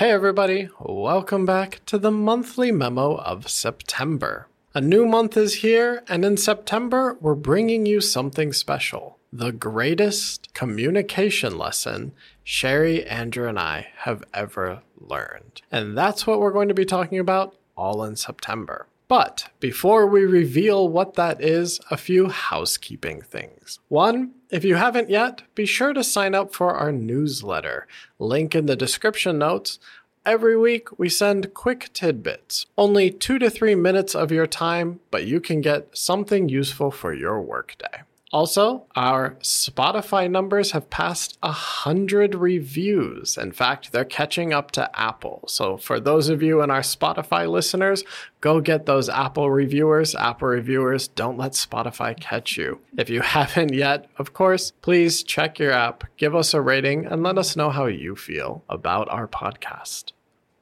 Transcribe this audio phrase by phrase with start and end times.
[0.00, 4.48] Hey, everybody, welcome back to the monthly memo of September.
[4.72, 10.54] A new month is here, and in September, we're bringing you something special the greatest
[10.54, 15.60] communication lesson Sherry, Andrew, and I have ever learned.
[15.70, 18.86] And that's what we're going to be talking about all in September.
[19.06, 23.80] But before we reveal what that is, a few housekeeping things.
[23.88, 27.86] One, if you haven't yet, be sure to sign up for our newsletter.
[28.18, 29.78] Link in the description notes.
[30.26, 32.66] Every week, we send quick tidbits.
[32.76, 37.14] Only two to three minutes of your time, but you can get something useful for
[37.14, 38.02] your workday.
[38.32, 43.36] Also, our Spotify numbers have passed a hundred reviews.
[43.36, 45.44] In fact, they're catching up to Apple.
[45.48, 48.04] So, for those of you and our Spotify listeners,
[48.40, 50.14] go get those Apple reviewers.
[50.14, 52.80] Apple reviewers, don't let Spotify catch you.
[52.96, 57.24] If you haven't yet, of course, please check your app, give us a rating, and
[57.24, 60.12] let us know how you feel about our podcast.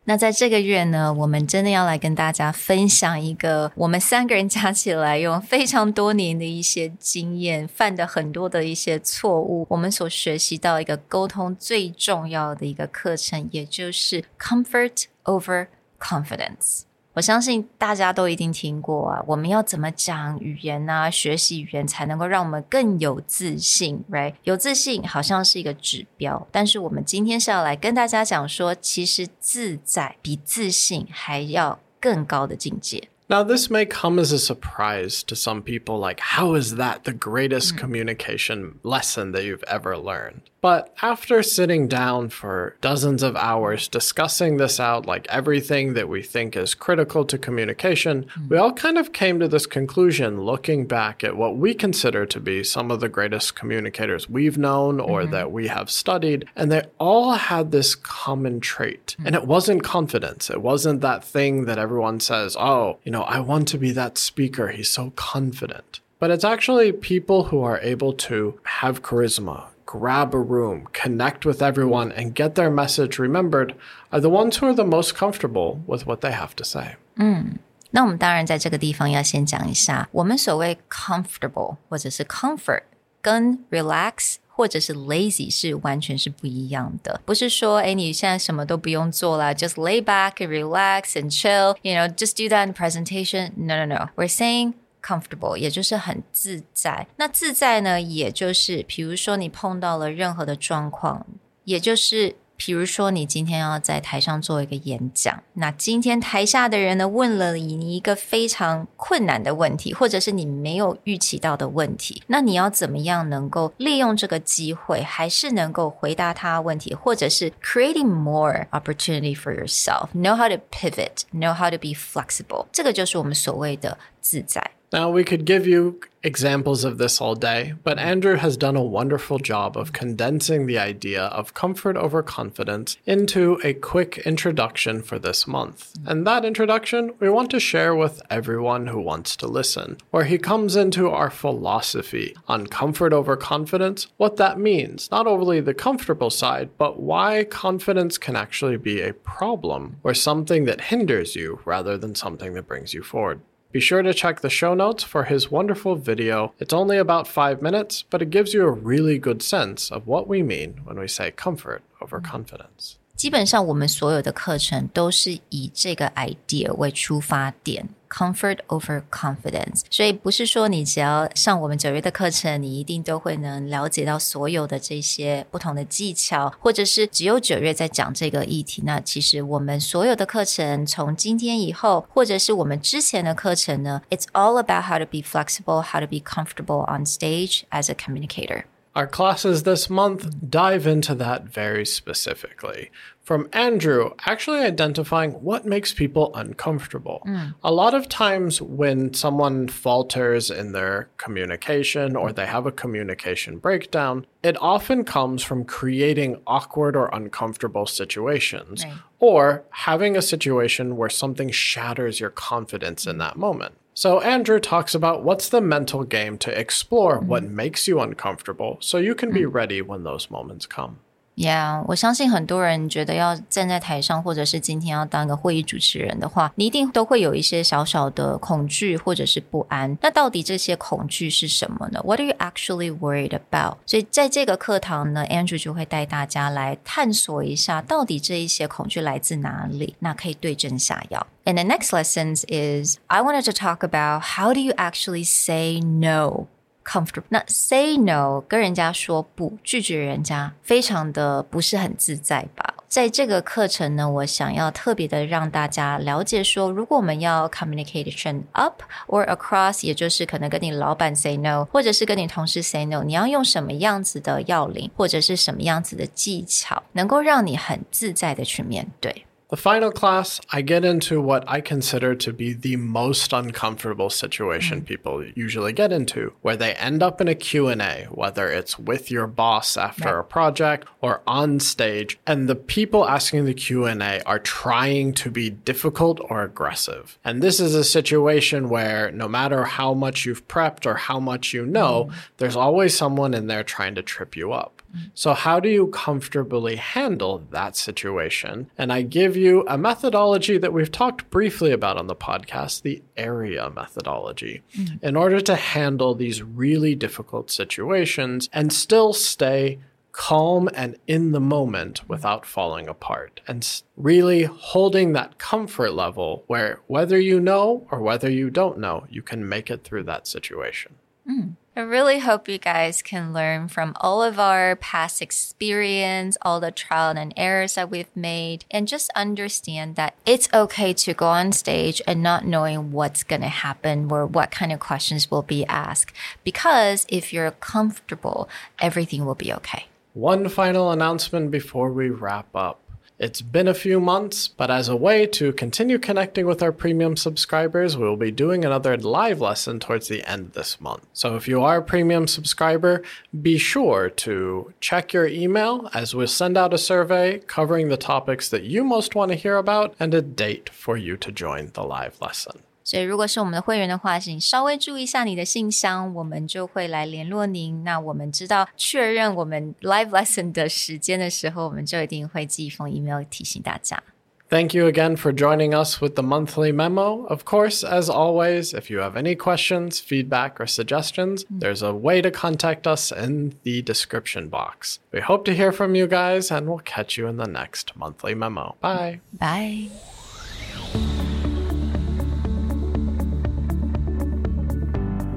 [0.08, 15.66] 那在这个月呢，我们真的要来跟大家分享一个我们三个人加起来用非常多年的一些经验，犯的很多的一些错误，我们所学习到一个沟通最重要的一个课程，也就是 comfort over
[16.00, 16.84] confidence。
[17.17, 24.33] 我相信大家都一定听过啊，我们要怎么讲语言啊，学习语言才能够让我们更有自信，right？
[24.43, 33.09] 有自信好像是一个指标，但是我们今天是要来跟大家讲说，其实自在比自信还要更高的境界。
[33.29, 37.73] Now, this may come as a surprise to some people like, how is that the greatest
[37.73, 37.79] mm.
[37.79, 40.41] communication lesson that you've ever learned?
[40.60, 46.22] But after sitting down for dozens of hours discussing this out, like everything that we
[46.22, 48.48] think is critical to communication, mm.
[48.48, 52.40] we all kind of came to this conclusion looking back at what we consider to
[52.40, 55.32] be some of the greatest communicators we've known or mm-hmm.
[55.32, 56.44] that we have studied.
[56.56, 59.14] And they all had this common trait.
[59.20, 59.26] Mm.
[59.26, 60.50] And it wasn't confidence.
[60.50, 64.18] It wasn't that thing that everyone says, oh, you know, I want to be that
[64.18, 64.68] speaker.
[64.68, 66.00] He's so confident.
[66.18, 71.61] But it's actually people who are able to have charisma, grab a room, connect with
[71.61, 73.73] everyone, and get their message remembered
[74.11, 76.95] are the ones who are the most comfortable with what they have to say.
[77.15, 77.59] 嗯，
[77.91, 82.83] 那我们当然在这个地方要先讲一下，我们所谓 comfortable 或者是 comfort
[83.21, 87.21] 跟 relax 或者是 lazy 是完全是不一样的。
[87.25, 93.51] 不是说，哎，你现在什么都不用做了，just lay back and relax and chill，you know，just do that in presentation.
[93.55, 94.09] No, no, no.
[94.15, 97.06] We're saying comfortable，也就是很自在。
[97.16, 101.26] 那自在呢，也就是比如说你碰到了任何的状况，
[101.64, 124.72] 也就是比如说你今天要在台上做一个演讲，那今天台下的人呢问了你一个非常困难的问题，或者是你没有预期到的问题，那你要怎么样能够利用这个机会，还是能够回答他问题，或者是 creating more opportunity for yourself，know how to pivot，know how to be flexible，这个就是我们所谓的自在。
[124.92, 128.08] Now, we could give you examples of this all day, but mm-hmm.
[128.08, 133.60] Andrew has done a wonderful job of condensing the idea of comfort over confidence into
[133.62, 135.92] a quick introduction for this month.
[135.92, 136.08] Mm-hmm.
[136.08, 140.38] And that introduction we want to share with everyone who wants to listen, where he
[140.38, 146.30] comes into our philosophy on comfort over confidence, what that means, not only the comfortable
[146.30, 151.96] side, but why confidence can actually be a problem or something that hinders you rather
[151.98, 153.40] than something that brings you forward.
[153.71, 156.53] Be sure to check the show notes for his wonderful video.
[156.59, 160.27] It's only about five minutes, but it gives you a really good sense of what
[160.27, 162.97] we mean when we say comfort over confidence.
[163.15, 169.81] 基本上，我们所有的课程都是以这个 idea 为出发点 ，comfort over confidence。
[169.89, 178.81] 所以不是说你只要上我们九月的课程，你一定都会能了解到所有的这些不同的技巧，或者是只有九月在讲这个议题。
[178.85, 188.65] 那其实我们所有的课程，从今天以后，或者是我们之前的课程呢，it's all about how to be flexible, how to be comfortable on stage as a communicator.
[188.98, 192.90] Our classes this month dive into that very specifically.
[193.22, 197.22] From Andrew, actually identifying what makes people uncomfortable.
[197.24, 197.54] Mm.
[197.62, 203.58] A lot of times, when someone falters in their communication or they have a communication
[203.58, 208.94] breakdown, it often comes from creating awkward or uncomfortable situations right.
[209.20, 213.76] or having a situation where something shatters your confidence in that moment.
[213.98, 217.26] So, Andrew talks about what's the mental game to explore mm-hmm.
[217.26, 219.52] what makes you uncomfortable so you can be mm.
[219.52, 221.00] ready when those moments come.
[221.38, 229.96] Yeah，我相信很多人觉得要站在台上，或者是今天要当个会议主持人的话，你一定都会有一些小小的恐惧或者是不安。
[230.02, 233.76] 那到底这些恐惧是什么呢？What are you actually worried about？
[233.86, 241.24] 所以在这个课堂呢，Andrew 就会带大家来探索一下，到底这一些恐惧来自哪里，那可以对症下药。
[241.44, 246.48] And the next lessons is I wanted to talk about how do you actually say no
[246.88, 247.24] comfortable。
[247.28, 252.74] 那 say no 跟人家说不，拒绝人家，非常的不是很自在吧？
[252.88, 269.26] 在这个课程呢，我想要特别的让大家了解说，如果我们要 communication up or across，也就是可能跟你老板 say no，或者是跟你同事 say no，你要用什么样子的要领，或者是什么样子的技巧，能够让你很自在的去面对。
[269.50, 274.84] The final class, I get into what I consider to be the most uncomfortable situation mm.
[274.84, 279.26] people usually get into, where they end up in a Q&A, whether it's with your
[279.26, 280.20] boss after right.
[280.20, 285.48] a project or on stage, and the people asking the Q&A are trying to be
[285.48, 287.18] difficult or aggressive.
[287.24, 291.54] And this is a situation where no matter how much you've prepped or how much
[291.54, 292.14] you know, mm.
[292.36, 294.82] there's always someone in there trying to trip you up.
[295.14, 298.70] So, how do you comfortably handle that situation?
[298.78, 303.02] And I give you a methodology that we've talked briefly about on the podcast the
[303.16, 305.04] area methodology mm-hmm.
[305.04, 309.78] in order to handle these really difficult situations and still stay
[310.12, 316.80] calm and in the moment without falling apart and really holding that comfort level where
[316.88, 320.94] whether you know or whether you don't know, you can make it through that situation.
[321.28, 321.54] Mm.
[321.78, 326.72] I really hope you guys can learn from all of our past experience, all the
[326.72, 331.52] trial and errors that we've made, and just understand that it's okay to go on
[331.52, 335.64] stage and not knowing what's going to happen or what kind of questions will be
[335.66, 336.12] asked.
[336.42, 338.48] Because if you're comfortable,
[338.80, 339.86] everything will be okay.
[340.14, 342.80] One final announcement before we wrap up.
[343.18, 347.16] It's been a few months, but as a way to continue connecting with our premium
[347.16, 351.04] subscribers, we will be doing another live lesson towards the end of this month.
[351.14, 353.02] So if you are a premium subscriber,
[353.42, 358.48] be sure to check your email as we'll send out a survey covering the topics
[358.50, 361.82] that you most want to hear about and a date for you to join the
[361.82, 362.62] live lesson.
[362.87, 367.83] 所以，如果是我们的会员的话，请稍微注意一下你的信箱，我们就会来联络您。
[367.85, 374.03] 那我们知道确认我们 live lesson 的时间的时候，我们就一定会寄一封 email 提醒大家。
[374.49, 377.25] Thank you again for joining us with the monthly memo.
[377.27, 382.21] Of course, as always, if you have any questions, feedback, or suggestions, there's a way
[382.21, 384.99] to contact us in the description box.
[385.11, 388.35] We hope to hear from you guys, and we'll catch you in the next monthly
[388.35, 388.75] memo.
[388.79, 389.21] Bye.
[389.39, 390.16] Bye.